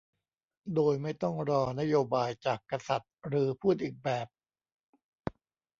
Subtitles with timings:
[0.75, 4.27] โดยไม่ต้องรอนโยบายจากกษัตริย์ หรือพูดอีกแบบ